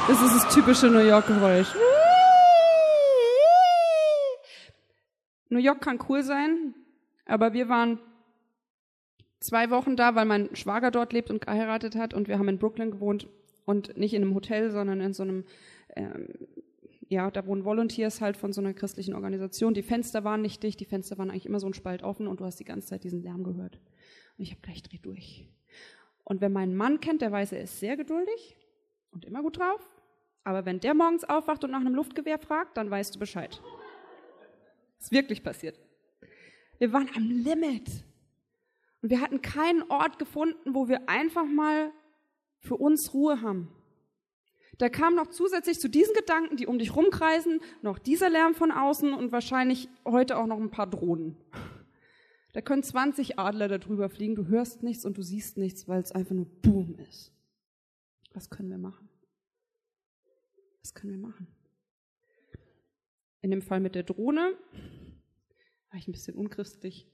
[0.09, 1.75] Das ist das typische New York-Geräusch.
[5.51, 6.75] New York kann cool sein,
[7.27, 7.99] aber wir waren
[9.41, 12.59] zwei Wochen da, weil mein Schwager dort lebt und geheiratet hat und wir haben in
[12.59, 13.29] Brooklyn gewohnt
[13.65, 15.45] und nicht in einem Hotel, sondern in so einem,
[15.95, 16.29] ähm,
[17.09, 19.75] ja, da wohnen Volunteers halt von so einer christlichen Organisation.
[19.75, 22.41] Die Fenster waren nicht dicht, die Fenster waren eigentlich immer so ein Spalt offen und
[22.41, 23.79] du hast die ganze Zeit diesen Lärm gehört.
[24.39, 25.49] Und ich habe gleich dreh durch.
[26.29, 28.55] Und wer meinen Mann kennt, der weiß, er ist sehr geduldig
[29.13, 29.81] und immer gut drauf.
[30.45, 33.63] Aber wenn der morgens aufwacht und nach einem Luftgewehr fragt, dann weißt du Bescheid.
[34.99, 35.81] Ist wirklich passiert.
[36.79, 38.05] Wir waren am Limit.
[39.01, 41.93] Und wir hatten keinen Ort gefunden, wo wir einfach mal
[42.59, 43.73] für uns Ruhe haben.
[44.77, 48.71] Da kam noch zusätzlich zu diesen Gedanken, die um dich rumkreisen, noch dieser Lärm von
[48.71, 51.39] außen und wahrscheinlich heute auch noch ein paar Drohnen.
[52.53, 56.01] Da können 20 Adler da drüber fliegen, du hörst nichts und du siehst nichts, weil
[56.01, 57.33] es einfach nur Boom ist.
[58.33, 59.09] Was können wir machen?
[60.83, 61.47] Was können wir machen?
[63.43, 64.57] In dem Fall mit der Drohne
[65.91, 67.07] war ich ein bisschen unchristlich.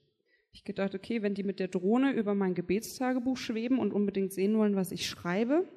[0.53, 4.57] Ich gedacht, okay, wenn die mit der Drohne über mein Gebetstagebuch schweben und unbedingt sehen
[4.57, 5.69] wollen, was ich schreibe,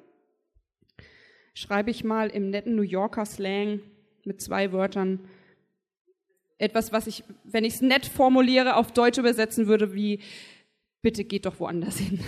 [1.52, 3.80] schreibe ich mal im netten New Yorker Slang
[4.24, 5.28] mit zwei Wörtern
[6.58, 10.20] etwas, was ich, wenn ich es nett formuliere, auf Deutsch übersetzen würde, wie
[11.02, 12.18] bitte geht doch woanders hin.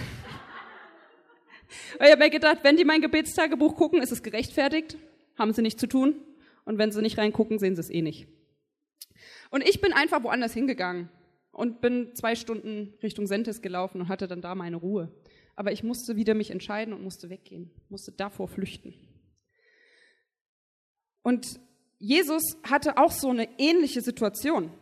[2.00, 4.96] ich habe mir gedacht, wenn die mein Gebetstagebuch gucken, ist es gerechtfertigt,
[5.36, 6.14] haben sie nichts zu tun.
[6.64, 8.28] Und wenn sie nicht reingucken, sehen sie es eh nicht.
[9.50, 11.08] Und ich bin einfach woanders hingegangen
[11.50, 15.12] und bin zwei Stunden Richtung Sentes gelaufen und hatte dann da meine Ruhe.
[15.56, 18.94] Aber ich musste wieder mich entscheiden und musste weggehen, musste davor flüchten.
[21.22, 21.60] Und
[22.00, 24.72] Jesus hatte auch so eine ähnliche Situation.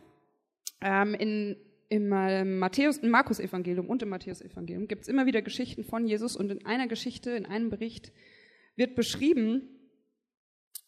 [0.81, 1.57] Ähm, in,
[1.89, 6.37] im, äh, Matthäus, im Markus-Evangelium und im Matthäus-Evangelium gibt es immer wieder Geschichten von Jesus
[6.37, 8.13] und in einer Geschichte, in einem Bericht
[8.77, 9.67] wird beschrieben,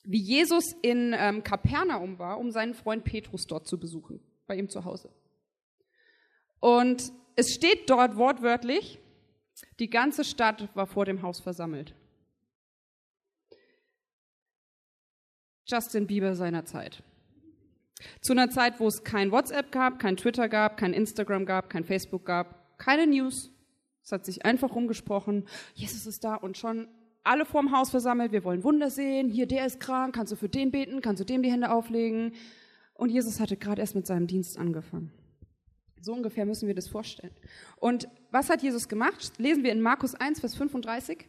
[0.04, 4.70] wie Jesus in ähm, Kapernaum war, um seinen Freund Petrus dort zu besuchen, bei ihm
[4.70, 5.12] zu Hause.
[6.62, 9.00] Und es steht dort wortwörtlich,
[9.80, 11.94] die ganze Stadt war vor dem Haus versammelt.
[15.65, 17.04] Justin Bieber seiner Zeit.
[18.21, 21.84] Zu einer Zeit, wo es kein WhatsApp gab, kein Twitter gab, kein Instagram gab, kein
[21.84, 23.52] Facebook gab, keine News.
[24.04, 25.45] Es hat sich einfach rumgesprochen,
[25.76, 26.88] Jesus ist da und schon
[27.24, 30.50] alle vorm Haus versammelt, wir wollen Wunder sehen, hier der ist krank, kannst du für
[30.50, 32.34] den beten, kannst du dem die Hände auflegen.
[32.95, 35.12] Und Jesus hatte gerade erst mit seinem Dienst angefangen.
[36.02, 37.34] So ungefähr müssen wir das vorstellen.
[37.78, 39.34] Und was hat Jesus gemacht?
[39.38, 41.28] Lesen wir in Markus 1, Vers 35.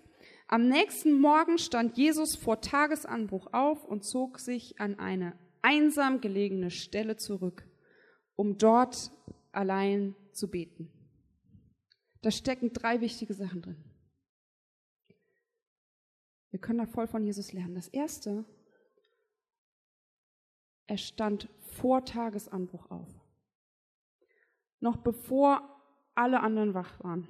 [0.53, 6.71] Am nächsten Morgen stand Jesus vor Tagesanbruch auf und zog sich an eine einsam gelegene
[6.71, 7.67] Stelle zurück,
[8.37, 9.13] um dort
[9.53, 10.93] allein zu beten.
[12.21, 13.83] Da stecken drei wichtige Sachen drin.
[16.51, 17.75] Wir können da voll von Jesus lernen.
[17.75, 18.45] Das erste,
[20.87, 23.09] er stand vor Tagesanbruch auf.
[24.81, 25.83] Noch bevor
[26.15, 27.27] alle anderen wach waren.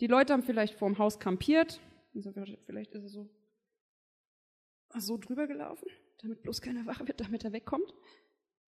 [0.00, 1.80] Die Leute haben vielleicht vorm Haus kampiert.
[2.66, 3.28] Vielleicht ist er so,
[4.96, 7.92] so drüber gelaufen, damit bloß keiner wach wird, damit er wegkommt.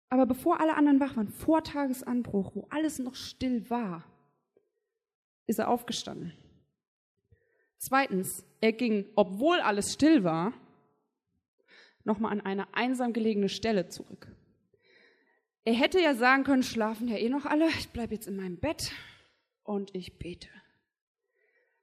[0.09, 4.05] Aber bevor alle anderen wach waren, vor Tagesanbruch, wo alles noch still war,
[5.47, 6.33] ist er aufgestanden.
[7.79, 10.53] Zweitens, er ging, obwohl alles still war,
[12.05, 14.35] nochmal an eine einsam gelegene Stelle zurück.
[15.65, 18.59] Er hätte ja sagen können, schlafen ja eh noch alle, ich bleibe jetzt in meinem
[18.59, 18.93] Bett
[19.63, 20.49] und ich bete.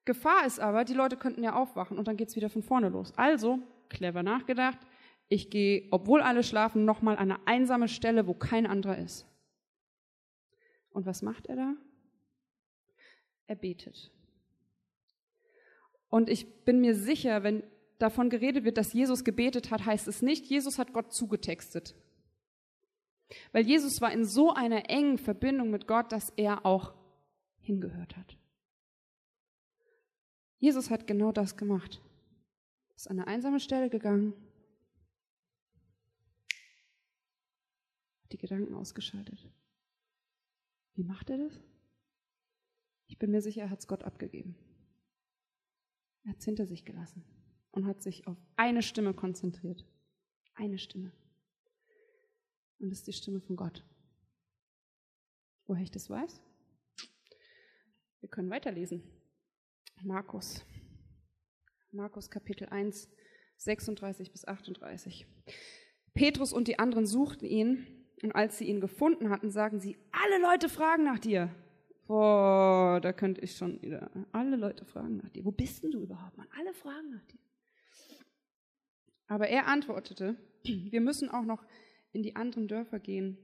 [0.07, 3.13] Gefahr ist aber, die Leute könnten ja aufwachen und dann geht's wieder von vorne los.
[3.17, 4.79] Also, clever nachgedacht,
[5.27, 9.27] ich gehe, obwohl alle schlafen, nochmal an eine einsame Stelle, wo kein anderer ist.
[10.89, 11.73] Und was macht er da?
[13.47, 14.11] Er betet.
[16.09, 17.63] Und ich bin mir sicher, wenn
[17.99, 21.95] davon geredet wird, dass Jesus gebetet hat, heißt es nicht, Jesus hat Gott zugetextet.
[23.51, 26.93] Weil Jesus war in so einer engen Verbindung mit Gott, dass er auch
[27.59, 28.37] hingehört hat.
[30.59, 32.01] Jesus hat genau das gemacht.
[32.95, 34.33] Ist an eine einsame Stelle gegangen,
[38.31, 39.47] die Gedanken ausgeschaltet.
[40.95, 41.59] Wie macht er das?
[43.07, 44.55] Ich bin mir sicher, er hat es Gott abgegeben.
[46.23, 47.23] Er hat es hinter sich gelassen
[47.71, 49.85] und hat sich auf eine Stimme konzentriert.
[50.55, 51.11] Eine Stimme.
[52.79, 53.83] Und das ist die Stimme von Gott.
[55.67, 56.41] Woher ich das weiß?
[58.21, 59.03] Wir können weiterlesen.
[60.03, 60.65] Markus.
[61.91, 63.09] Markus Kapitel 1,
[63.57, 65.27] 36 bis 38.
[66.13, 67.87] Petrus und die anderen suchten ihn
[68.21, 71.53] und als sie ihn gefunden hatten, sagen sie, alle Leute fragen nach dir.
[72.07, 74.09] Boah, da könnte ich schon wieder.
[74.31, 75.43] Alle Leute fragen nach dir.
[75.43, 76.47] Wo bist denn du überhaupt, Mann?
[76.57, 77.39] Alle fragen nach dir.
[79.27, 81.65] Aber er antwortete, wir müssen auch noch
[82.13, 83.37] in die anderen Dörfer gehen,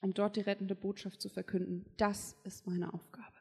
[0.00, 1.84] um dort die rettende Botschaft zu verkünden.
[1.96, 3.39] Das ist meine Aufgabe.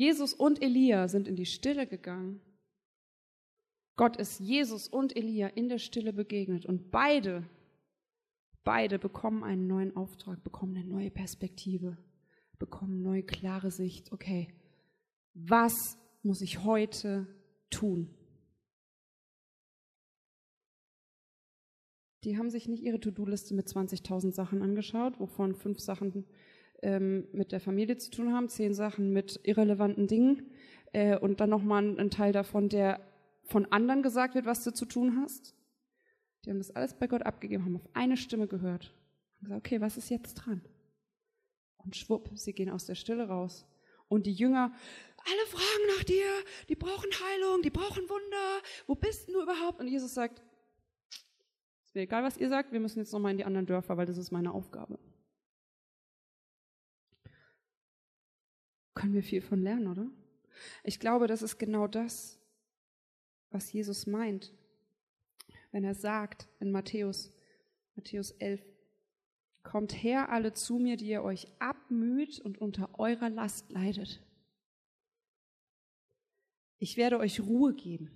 [0.00, 2.40] Jesus und Elia sind in die Stille gegangen.
[3.96, 7.46] Gott ist Jesus und Elia in der Stille begegnet und beide,
[8.64, 11.98] beide bekommen einen neuen Auftrag, bekommen eine neue Perspektive,
[12.58, 14.10] bekommen neue klare Sicht.
[14.10, 14.48] Okay,
[15.34, 15.74] was
[16.22, 17.26] muss ich heute
[17.68, 18.08] tun?
[22.24, 26.24] Die haben sich nicht ihre To-Do-Liste mit 20.000 Sachen angeschaut, wovon fünf Sachen
[26.82, 30.50] ähm, mit der Familie zu tun haben, zehn Sachen mit irrelevanten Dingen
[30.92, 33.00] äh, und dann nochmal ein Teil davon, der
[33.44, 35.54] von anderen gesagt wird, was du zu tun hast.
[36.44, 38.94] Die haben das alles bei Gott abgegeben, haben auf eine Stimme gehört.
[39.36, 40.62] Haben gesagt, okay, was ist jetzt dran?
[41.78, 43.66] Und schwupp, sie gehen aus der Stille raus.
[44.08, 44.72] Und die Jünger,
[45.24, 46.26] alle fragen nach dir,
[46.68, 49.80] die brauchen Heilung, die brauchen Wunder, wo bist du überhaupt?
[49.80, 50.42] Und Jesus sagt,
[51.84, 54.06] ist mir egal, was ihr sagt, wir müssen jetzt nochmal in die anderen Dörfer, weil
[54.06, 54.98] das ist meine Aufgabe.
[59.00, 60.10] Können wir viel von lernen, oder?
[60.84, 62.38] Ich glaube, das ist genau das,
[63.50, 64.52] was Jesus meint,
[65.72, 67.32] wenn er sagt in Matthäus,
[67.96, 68.60] Matthäus 11,
[69.62, 74.22] Kommt her alle zu mir, die ihr euch abmüht und unter eurer Last leidet.
[76.78, 78.10] Ich werde euch Ruhe geben.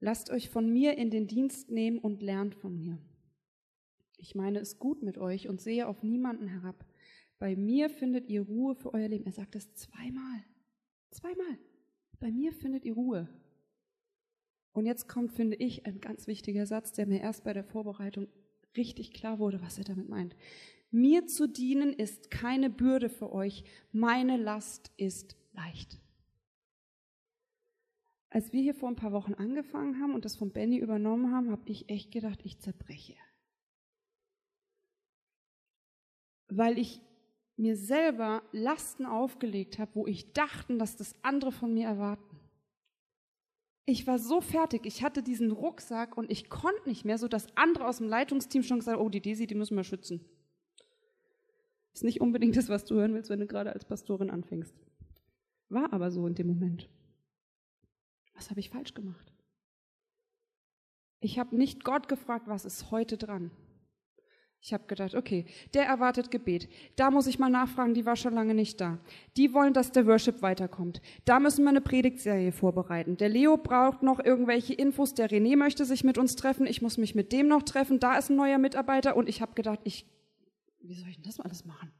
[0.00, 2.96] Lasst euch von mir in den Dienst nehmen und lernt von mir.
[4.16, 6.87] Ich meine es gut mit euch und sehe auf niemanden herab.
[7.38, 9.26] Bei mir findet ihr Ruhe für euer Leben.
[9.26, 10.44] Er sagt das zweimal.
[11.10, 11.58] Zweimal.
[12.18, 13.28] Bei mir findet ihr Ruhe.
[14.72, 18.28] Und jetzt kommt, finde ich, ein ganz wichtiger Satz, der mir erst bei der Vorbereitung
[18.76, 20.36] richtig klar wurde, was er damit meint.
[20.90, 26.00] Mir zu dienen ist keine Bürde für euch, meine Last ist leicht.
[28.30, 31.50] Als wir hier vor ein paar Wochen angefangen haben und das von Benny übernommen haben,
[31.50, 33.16] habe ich echt gedacht, ich zerbreche.
[36.48, 37.00] Weil ich
[37.58, 42.38] mir selber Lasten aufgelegt habe, wo ich dachte, dass das andere von mir erwarten.
[43.84, 47.56] Ich war so fertig, ich hatte diesen Rucksack und ich konnte nicht mehr, so dass
[47.56, 50.24] andere aus dem Leitungsteam schon gesagt haben, oh, die Desi, die müssen wir schützen.
[51.94, 54.74] Ist nicht unbedingt das, was du hören willst, wenn du gerade als Pastorin anfängst.
[55.68, 56.88] War aber so in dem Moment.
[58.34, 59.32] Was habe ich falsch gemacht?
[61.20, 63.50] Ich habe nicht Gott gefragt, was ist heute dran?
[64.60, 66.68] Ich habe gedacht, okay, der erwartet Gebet.
[66.96, 68.98] Da muss ich mal nachfragen, die war schon lange nicht da.
[69.36, 71.00] Die wollen, dass der Worship weiterkommt.
[71.24, 73.16] Da müssen wir eine Predigtserie vorbereiten.
[73.16, 75.14] Der Leo braucht noch irgendwelche Infos.
[75.14, 76.66] Der René möchte sich mit uns treffen.
[76.66, 78.00] Ich muss mich mit dem noch treffen.
[78.00, 79.16] Da ist ein neuer Mitarbeiter.
[79.16, 80.06] Und ich habe gedacht, ich,
[80.80, 81.92] wie soll ich denn das alles machen?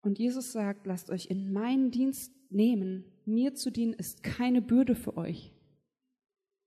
[0.00, 3.04] Und Jesus sagt, lasst euch in meinen Dienst nehmen.
[3.24, 5.52] Mir zu dienen ist keine Bürde für euch.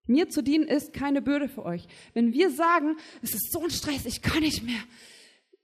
[0.09, 1.87] Mir zu dienen ist keine Bürde für euch.
[2.15, 4.81] Wenn wir sagen, es ist so ein Stress, ich kann nicht mehr,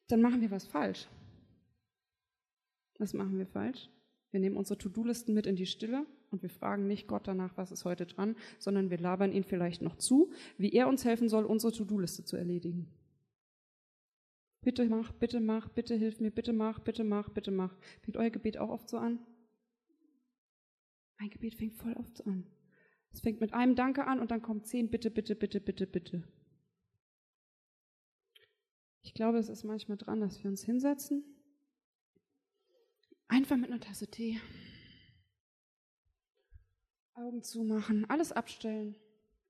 [0.07, 1.07] dann machen wir was falsch.
[2.99, 3.89] Was machen wir falsch?
[4.29, 7.71] Wir nehmen unsere To-Do-Listen mit in die Stille und wir fragen nicht Gott danach, was
[7.71, 11.45] ist heute dran, sondern wir labern ihn vielleicht noch zu, wie er uns helfen soll,
[11.45, 12.87] unsere To-Do-Liste zu erledigen.
[14.61, 17.75] Bitte mach, bitte mach, bitte hilf mir, bitte mach, bitte mach, bitte mach.
[18.03, 19.17] Fängt euer Gebet auch oft so an?
[21.17, 22.45] Mein Gebet fängt voll oft so an.
[23.15, 26.27] Es fängt mit einem Danke an und dann kommt zehn Bitte, bitte, bitte, bitte, bitte.
[29.03, 31.23] Ich glaube, es ist manchmal dran, dass wir uns hinsetzen,
[33.29, 34.41] einfach mit einer Tasse Tee,
[37.13, 38.97] Augen zumachen, alles abstellen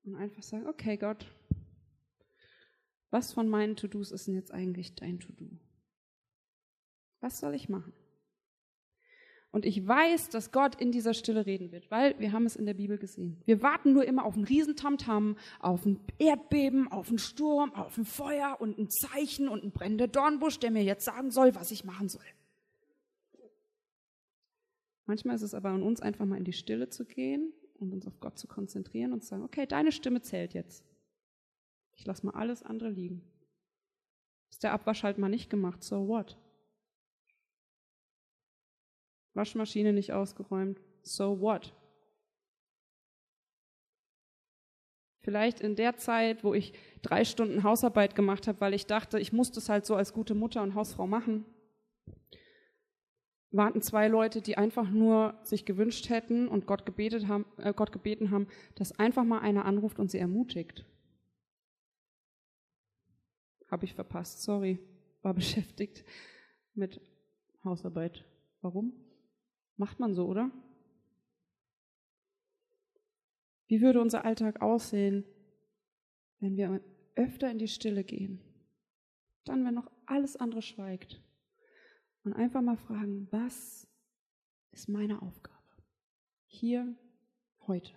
[0.04, 1.26] und einfach sagen, okay Gott,
[3.10, 5.58] was von meinen To-Dos ist denn jetzt eigentlich dein To-Do?
[7.18, 7.92] Was soll ich machen?
[9.56, 12.66] Und ich weiß, dass Gott in dieser Stille reden wird, weil wir haben es in
[12.66, 13.38] der Bibel gesehen.
[13.46, 18.04] Wir warten nur immer auf einen Riesentamtam, auf ein Erdbeben, auf einen Sturm, auf ein
[18.04, 21.86] Feuer und ein Zeichen und ein brennender Dornbusch, der mir jetzt sagen soll, was ich
[21.86, 22.26] machen soll.
[25.06, 28.06] Manchmal ist es aber an uns, einfach mal in die Stille zu gehen und uns
[28.06, 30.84] auf Gott zu konzentrieren und zu sagen, okay, deine Stimme zählt jetzt.
[31.94, 33.22] Ich lasse mal alles andere liegen.
[34.50, 36.36] Ist der Abwasch halt mal nicht gemacht, so what?
[39.36, 40.80] Waschmaschine nicht ausgeräumt.
[41.02, 41.72] So what?
[45.20, 46.72] Vielleicht in der Zeit, wo ich
[47.02, 50.34] drei Stunden Hausarbeit gemacht habe, weil ich dachte, ich muss das halt so als gute
[50.34, 51.44] Mutter und Hausfrau machen,
[53.50, 57.90] warten zwei Leute, die einfach nur sich gewünscht hätten und Gott, gebetet haben, äh, Gott
[57.90, 58.46] gebeten haben,
[58.76, 60.84] dass einfach mal einer anruft und sie ermutigt.
[63.70, 64.78] Habe ich verpasst, sorry,
[65.22, 66.04] war beschäftigt
[66.74, 67.00] mit
[67.64, 68.24] Hausarbeit.
[68.60, 68.92] Warum?
[69.76, 70.50] Macht man so, oder?
[73.68, 75.24] Wie würde unser Alltag aussehen,
[76.40, 76.80] wenn wir
[77.14, 78.40] öfter in die Stille gehen?
[79.44, 81.22] Dann, wenn noch alles andere schweigt.
[82.24, 83.86] Und einfach mal fragen, was
[84.72, 85.56] ist meine Aufgabe?
[86.46, 86.96] Hier,
[87.66, 87.92] heute.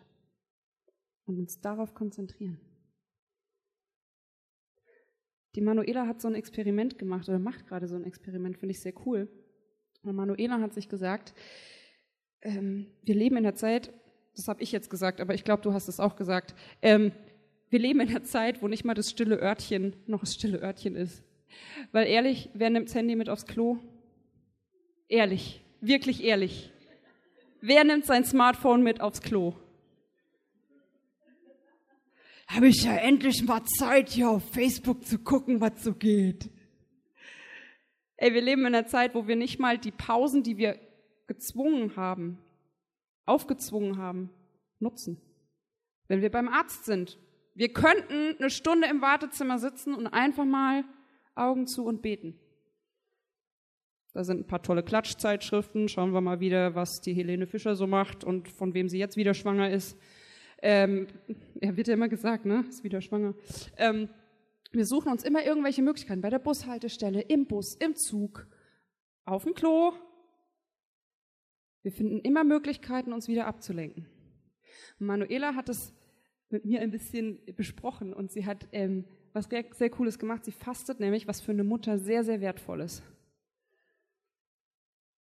[1.25, 2.59] Und uns darauf konzentrieren.
[5.55, 8.81] Die Manuela hat so ein Experiment gemacht oder macht gerade so ein Experiment, finde ich
[8.81, 9.27] sehr cool.
[10.03, 11.33] Und Manuela hat sich gesagt,
[12.41, 13.91] ähm, wir leben in der Zeit,
[14.35, 17.11] das habe ich jetzt gesagt, aber ich glaube, du hast es auch gesagt, ähm,
[17.69, 20.95] wir leben in der Zeit, wo nicht mal das stille Örtchen noch das stille Örtchen
[20.95, 21.23] ist.
[21.91, 23.77] Weil ehrlich, wer nimmt das Handy mit aufs Klo?
[25.07, 26.71] Ehrlich, wirklich ehrlich.
[27.61, 29.55] Wer nimmt sein Smartphone mit aufs Klo?
[32.47, 36.49] Habe ich ja endlich mal Zeit, hier auf Facebook zu gucken, was so geht.
[38.21, 40.77] Ey, wir leben in einer Zeit, wo wir nicht mal die Pausen, die wir
[41.27, 42.37] gezwungen haben,
[43.25, 44.29] aufgezwungen haben,
[44.79, 45.21] nutzen.
[46.09, 47.17] Wenn wir beim Arzt sind,
[47.55, 50.83] wir könnten eine Stunde im Wartezimmer sitzen und einfach mal
[51.33, 52.37] Augen zu und beten.
[54.11, 55.87] Da sind ein paar tolle Klatschzeitschriften.
[55.87, 59.15] Schauen wir mal wieder, was die Helene Fischer so macht und von wem sie jetzt
[59.15, 59.97] wieder schwanger ist.
[60.61, 61.07] Ähm,
[61.61, 62.65] ja, wird ja immer gesagt, ne?
[62.67, 63.33] Ist wieder schwanger.
[63.77, 64.09] Ähm,
[64.71, 66.21] wir suchen uns immer irgendwelche Möglichkeiten.
[66.21, 68.47] Bei der Bushaltestelle, im Bus, im Zug,
[69.25, 69.93] auf dem Klo.
[71.81, 74.07] Wir finden immer Möglichkeiten, uns wieder abzulenken.
[74.99, 75.93] Manuela hat es
[76.49, 80.45] mit mir ein bisschen besprochen und sie hat ähm, was sehr, sehr Cooles gemacht.
[80.45, 83.03] Sie fastet nämlich, was für eine Mutter sehr, sehr wertvoll ist.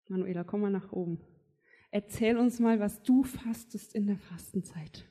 [0.07, 1.19] Manuela, komm mal nach oben.
[1.91, 5.05] Erzähl uns mal, was du fastest in der Fastenzeit.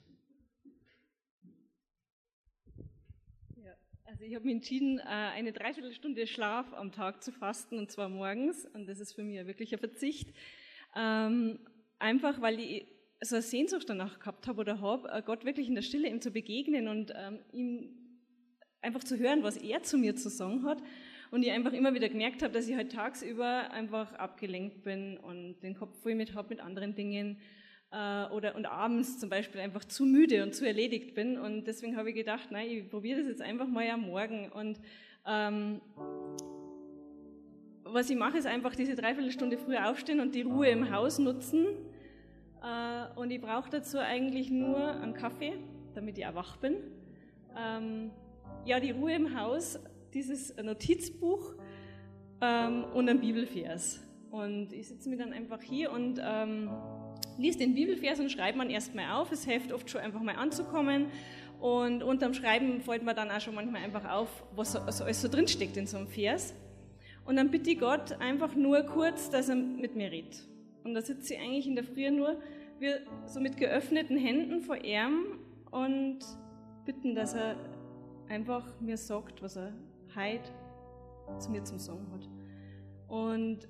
[3.57, 3.75] Ja,
[4.17, 8.09] also ich habe mich entschieden, äh, eine Dreiviertelstunde Schlaf am Tag zu fasten, und zwar
[8.09, 8.65] morgens.
[8.65, 10.33] Und das ist für mich wirklich ein Verzicht.
[10.97, 11.59] Ähm,
[11.99, 12.87] einfach, weil ich
[13.21, 16.23] so eine Sehnsucht danach gehabt habe oder habe, äh, Gott wirklich in der Stille ihm
[16.23, 17.91] zu begegnen und ähm, ihm
[18.81, 20.83] einfach zu hören, was er zu mir zu sagen hat
[21.31, 25.61] und ich einfach immer wieder gemerkt habe, dass ich halt tagsüber einfach abgelenkt bin und
[25.61, 27.39] den Kopf voll mit habe mit anderen Dingen
[27.93, 31.97] äh, oder und abends zum Beispiel einfach zu müde und zu erledigt bin und deswegen
[31.97, 34.81] habe ich gedacht, nein, ich probiere das jetzt einfach mal am Morgen und
[35.27, 35.81] ähm,
[37.85, 41.67] was ich mache, ist einfach diese Dreiviertelstunde früher aufstehen und die Ruhe im Haus nutzen
[42.63, 45.55] äh, und ich brauche dazu eigentlich nur einen Kaffee,
[45.95, 46.77] damit ich auch wach bin.
[47.57, 48.11] Ähm,
[48.65, 49.79] ja, die Ruhe im Haus
[50.13, 51.55] dieses Notizbuch
[52.41, 54.03] ähm, und ein Bibelvers.
[54.31, 56.71] Und ich sitze mir dann einfach hier und ähm,
[57.39, 59.33] liest den Bibelvers und schreibe man erstmal auf.
[59.33, 61.07] Es hilft oft schon einfach mal anzukommen.
[61.61, 65.23] Und unterm Schreiben fällt mir dann auch schon manchmal einfach auf, was so, also alles
[65.23, 66.55] so drinsteckt in so einem Vers.
[67.25, 70.47] Und dann bitte ich Gott einfach nur kurz, dass er mit mir redet.
[70.85, 72.41] Und da sitze ich eigentlich in der Früh nur
[72.79, 75.39] wir so mit geöffneten Händen vor ihm
[75.71, 76.19] und
[76.85, 77.57] bitten, dass er
[78.29, 79.73] einfach mir sagt, was er
[80.15, 80.51] heute
[81.39, 82.29] zu mir zum Sagen hat.
[83.09, 83.69] Und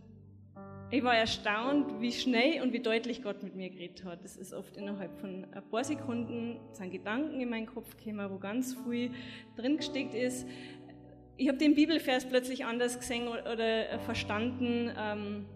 [0.91, 4.23] ich war erstaunt, wie schnell und wie deutlich Gott mit mir geredet hat.
[4.23, 8.39] Das ist oft innerhalb von ein paar Sekunden sind Gedanken in meinen Kopf gekommen, wo
[8.39, 9.11] ganz viel
[9.57, 10.47] drin gesteckt ist.
[11.37, 14.93] Ich habe den Bibelvers plötzlich anders gesehen oder verstanden.
[14.97, 15.47] Ähm,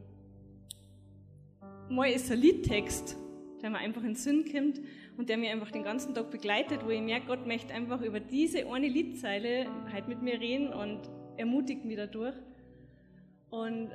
[1.88, 3.16] mal ist ein Liedtext,
[3.62, 4.80] der mir einfach in den Sinn kommt
[5.16, 8.18] und der mir einfach den ganzen Tag begleitet, wo ich merke, Gott möchte einfach über
[8.18, 12.34] diese eine Liedzeile halt mit mir reden und ermutigt mich dadurch.
[13.48, 13.90] Und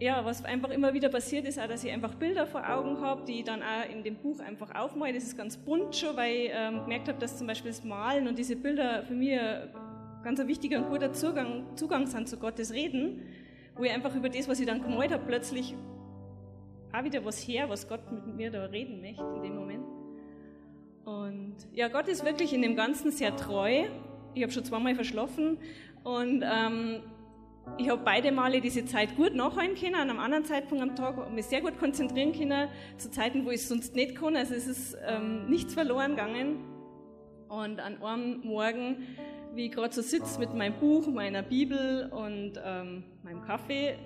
[0.00, 3.24] ja, was einfach immer wieder passiert ist, auch, dass ich einfach Bilder vor Augen habe,
[3.24, 5.12] die ich dann auch in dem Buch einfach aufmale.
[5.12, 8.28] Das ist ganz bunt schon, weil ich ähm, gemerkt habe, dass zum Beispiel das Malen
[8.28, 9.38] und diese Bilder für mich
[10.22, 13.22] ganz ein wichtiger und guter Zugang, Zugang sind zu Gottes Reden,
[13.76, 15.74] wo ich einfach über das, was ich dann gemalt habe, plötzlich
[16.92, 19.84] auch wieder was her, was Gott mit mir da reden möchte in dem Moment.
[21.04, 23.84] Und ja, Gott ist wirklich in dem Ganzen sehr treu.
[24.34, 25.58] Ich habe schon zweimal verschlafen
[26.04, 27.00] und ähm,
[27.76, 31.30] ich habe beide Male diese Zeit gut nachholen können, an einem anderen Zeitpunkt am Tag
[31.32, 34.36] mich sehr gut konzentrieren können, zu Zeiten, wo ich es sonst nicht kann.
[34.36, 36.64] Also es ist ähm, nichts verloren gegangen.
[37.48, 39.06] Und an einem Morgen,
[39.54, 43.96] wie ich gerade so sitze mit meinem Buch, meiner Bibel und ähm, meinem Kaffee,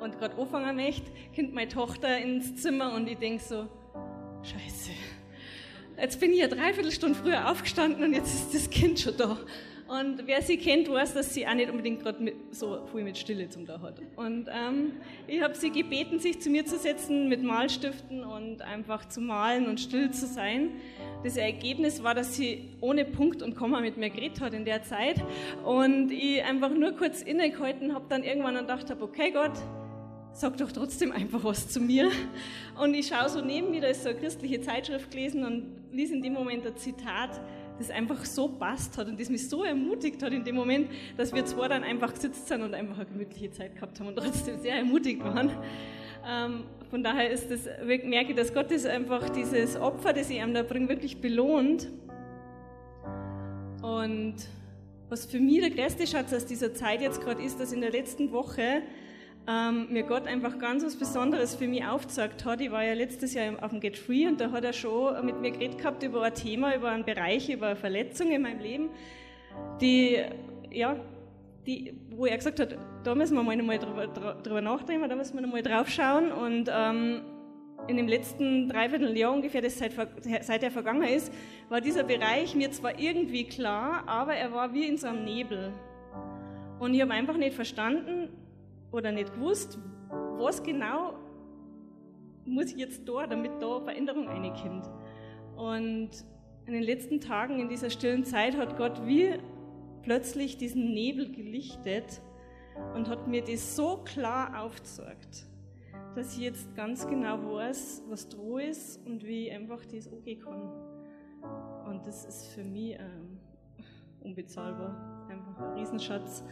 [0.00, 3.68] und gerade anfangen möchte, kommt meine Tochter ins Zimmer und ich denke so,
[4.42, 4.90] scheiße,
[6.00, 9.38] jetzt bin ich ja dreiviertel Stunde früher aufgestanden und jetzt ist das Kind schon da.
[9.90, 13.48] Und wer sie kennt, weiß, dass sie auch nicht unbedingt gerade so viel mit Stille
[13.48, 14.00] zum da hat.
[14.14, 14.92] Und ähm,
[15.26, 19.66] ich habe sie gebeten, sich zu mir zu setzen mit Malstiften und einfach zu malen
[19.66, 20.70] und still zu sein.
[21.24, 24.84] Das Ergebnis war, dass sie ohne Punkt und Komma mit mir geredet hat in der
[24.84, 25.16] Zeit.
[25.64, 29.58] Und ich einfach nur kurz innegehalten habe, dann irgendwann und gedacht habe, okay Gott,
[30.32, 32.12] sag doch trotzdem einfach was zu mir.
[32.80, 36.12] Und ich schaue so neben mir, da ist so eine christliche Zeitschrift gelesen und lies
[36.12, 37.40] in dem Moment ein Zitat,
[37.80, 41.34] das einfach so passt hat und das mich so ermutigt hat in dem Moment, dass
[41.34, 44.60] wir zwar dann einfach gesetzt sind und einfach eine gemütliche Zeit gehabt haben und trotzdem
[44.60, 45.50] sehr ermutigt waren.
[46.28, 50.38] Ähm, von daher ist das, merke ich, dass Gott ist einfach dieses Opfer, das ich
[50.38, 51.88] ihm da bringe, wirklich belohnt.
[53.82, 54.34] Und
[55.08, 57.90] was für mich der größte Schatz aus dieser Zeit jetzt gerade ist, dass in der
[57.90, 58.82] letzten Woche
[59.48, 62.60] ähm, mir Gott einfach ganz was Besonderes für mich aufgezeigt hat.
[62.60, 65.40] Ich war ja letztes Jahr auf dem Get Free und da hat er schon mit
[65.40, 68.90] mir geredet gehabt über ein Thema, über einen Bereich, über eine Verletzung in meinem Leben,
[69.80, 70.18] die,
[70.70, 70.96] ja,
[71.66, 75.34] die, wo er gesagt hat, da müssen wir mal nochmal drüber, drüber nachdenken, da müssen
[75.34, 77.22] wir nochmal drauf schauen und ähm,
[77.88, 79.92] in dem letzten Dreivierteljahr ungefähr, das seit,
[80.42, 81.32] seit er vergangen ist,
[81.68, 85.72] war dieser Bereich mir zwar irgendwie klar, aber er war wie in so einem Nebel.
[86.78, 88.28] Und ich habe einfach nicht verstanden
[88.92, 89.78] oder nicht gewusst,
[90.38, 91.14] was genau
[92.44, 94.88] muss ich jetzt da, damit da Veränderung reinkommt.
[95.56, 96.10] Und
[96.66, 99.34] in den letzten Tagen in dieser stillen Zeit hat Gott wie
[100.02, 102.20] plötzlich diesen Nebel gelichtet
[102.94, 105.46] und hat mir das so klar aufgezeigt,
[106.14, 110.40] dass ich jetzt ganz genau weiß, was droh ist und wie ich einfach das angehen
[110.40, 110.72] kann.
[111.88, 113.38] Und das ist für mich ähm,
[114.20, 116.44] unbezahlbar, einfach ein Riesenschatz.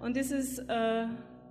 [0.00, 1.06] Und das ist äh,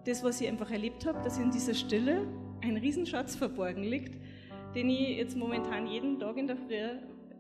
[0.08, 2.26] das, was ich einfach erlebt habe, dass in dieser Stille
[2.62, 4.18] ein Riesenschatz verborgen liegt,
[4.74, 6.76] den ich jetzt momentan jeden Tag in der Früh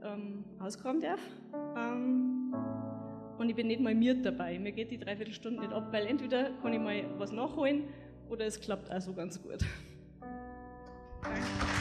[0.03, 1.22] ähm, ausgraben darf.
[1.78, 2.53] Ähm,
[3.38, 4.59] und ich bin nicht mal mir dabei.
[4.59, 7.84] Mir geht die Dreiviertelstunde nicht ab, weil entweder kann ich mal was nachholen
[8.30, 9.59] oder es klappt also ganz gut.
[11.24, 11.76] Die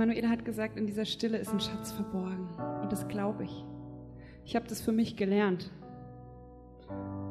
[0.00, 2.48] Manuela hat gesagt, in dieser Stille ist ein Schatz verborgen.
[2.80, 3.66] Und das glaube ich.
[4.46, 5.70] Ich habe das für mich gelernt.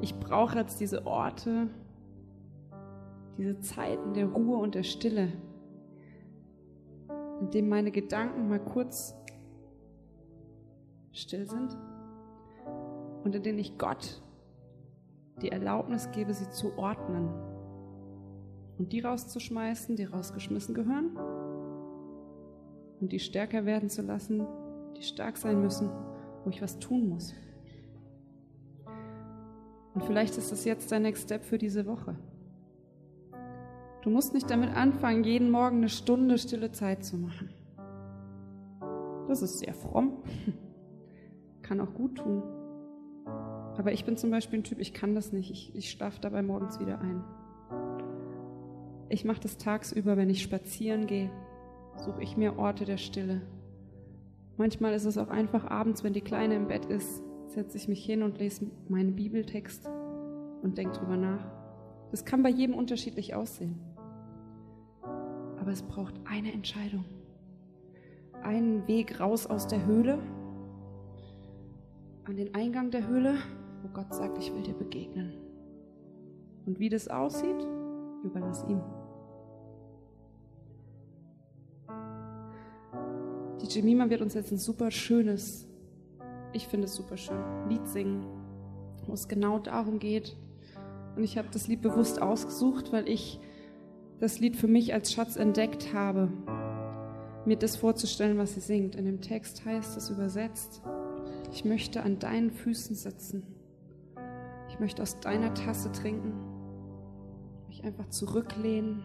[0.02, 1.72] Ich brauche jetzt diese Orte,
[3.40, 5.34] diese Zeiten der Ruhe und der Stille,
[7.42, 9.16] in denen meine Gedanken mal kurz
[11.12, 11.76] still sind
[13.24, 14.22] und in denen ich Gott
[15.42, 17.34] die Erlaubnis gebe, sie zu ordnen
[18.78, 21.18] und die rauszuschmeißen, die rausgeschmissen gehören
[23.02, 24.46] und die stärker werden zu lassen,
[24.98, 25.90] die stark sein müssen,
[26.44, 27.34] wo ich was tun muss.
[29.94, 32.16] Und vielleicht ist das jetzt dein Next Step für diese Woche.
[34.02, 37.50] Du musst nicht damit anfangen, jeden Morgen eine Stunde stille Zeit zu machen.
[39.28, 40.24] Das ist sehr fromm,
[41.62, 42.44] kann auch gut tun.
[43.78, 45.52] Aber ich bin zum Beispiel ein Typ, ich kann das nicht.
[45.52, 47.24] Ich, ich schlafe dabei morgens wieder ein.
[49.10, 51.32] Ich mache das tagsüber, wenn ich spazieren gehe,
[52.04, 53.42] suche ich mir Orte der Stille.
[54.58, 58.04] Manchmal ist es auch einfach abends, wenn die Kleine im Bett ist, setze ich mich
[58.04, 59.90] hin und lese meinen Bibeltext
[60.62, 61.46] und denke drüber nach.
[62.12, 63.80] Das kann bei jedem unterschiedlich aussehen.
[65.02, 67.06] Aber es braucht eine Entscheidung.
[68.42, 70.20] Einen Weg raus aus der Höhle,
[72.26, 73.36] an den Eingang der Höhle,
[73.82, 75.34] wo Gott sagt, ich will dir begegnen.
[76.66, 77.66] Und wie das aussieht,
[78.24, 78.82] überlass ihm.
[83.70, 85.68] Die Jemima wird uns jetzt ein super schönes,
[86.54, 87.38] ich finde es super schön,
[87.70, 88.26] Lied singen,
[89.06, 90.36] wo es genau darum geht.
[91.16, 93.40] Und ich habe das Lied bewusst ausgesucht, weil ich
[94.20, 96.30] das Lied für mich als Schatz entdeckt habe,
[97.46, 98.96] mir das vorzustellen, was sie singt.
[98.96, 100.82] In dem Text heißt es übersetzt,
[101.52, 103.44] ich möchte an deinen Füßen sitzen.
[104.70, 106.34] Ich möchte aus deiner Tasse trinken,
[107.68, 109.04] mich einfach zurücklehnen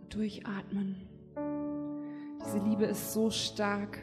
[0.00, 1.15] und durchatmen.
[2.46, 3.98] Diese Liebe ist so stark.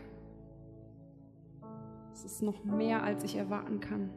[2.13, 4.09] Es ist noch mehr, als ich erwarten kann.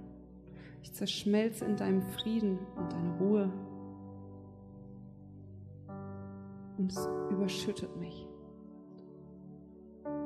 [0.83, 3.53] Ich zerschmelze in deinem Frieden und deiner Ruhe.
[6.77, 8.27] Und es überschüttet mich.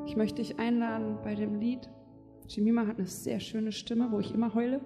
[0.07, 1.91] Ich möchte dich einladen bei dem Lied.
[2.49, 4.81] Jemima hat eine sehr schöne Stimme, wo ich immer heule.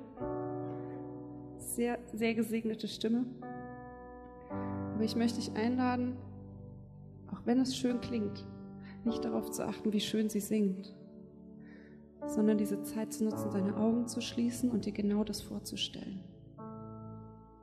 [1.58, 3.26] Sehr, sehr gesegnete Stimme.
[4.50, 6.16] Aber ich möchte dich einladen,
[7.30, 8.44] auch wenn es schön klingt,
[9.07, 10.94] nicht darauf zu achten, wie schön sie singt,
[12.26, 16.20] sondern diese Zeit zu nutzen, deine Augen zu schließen und dir genau das vorzustellen.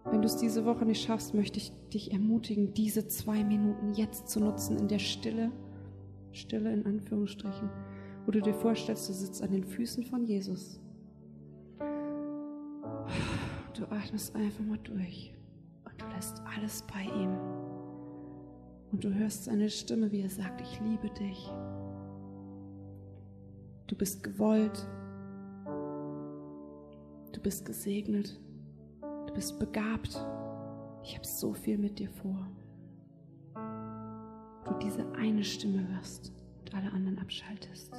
[0.05, 4.29] Wenn du es diese Woche nicht schaffst, möchte ich dich ermutigen, diese zwei Minuten jetzt
[4.29, 5.51] zu nutzen in der Stille,
[6.31, 7.69] Stille in Anführungsstrichen,
[8.25, 10.79] wo du dir vorstellst, du sitzt an den Füßen von Jesus.
[13.73, 15.33] Du atmest einfach mal durch
[15.85, 17.60] und du lässt alles bei ihm.
[18.91, 21.49] Und du hörst seine Stimme, wie er sagt, ich liebe dich.
[23.87, 24.87] Du bist gewollt.
[27.31, 28.39] Du bist gesegnet.
[29.27, 30.25] Du bist begabt.
[31.03, 32.47] Ich habe so viel mit dir vor.
[34.65, 37.93] Du diese eine Stimme hörst und alle anderen abschaltest.